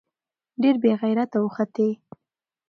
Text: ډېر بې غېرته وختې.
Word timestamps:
ډېر 0.61 0.75
بې 0.81 0.91
غېرته 1.01 1.37
وختې. 1.41 1.89